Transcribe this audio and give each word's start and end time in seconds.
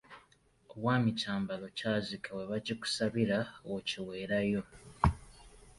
Obwami 0.71 1.09
kyambalo 1.19 1.65
kyazike 1.77 2.29
we 2.37 2.43
bakikusabira 2.51 3.37
w’okiweerayo. 3.69 4.61